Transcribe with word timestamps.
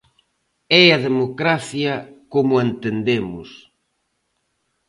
¡É 0.81 0.83
a 0.95 0.99
democracia 1.07 1.93
como 2.33 2.53
a 2.57 2.63
entendemos! 2.69 3.49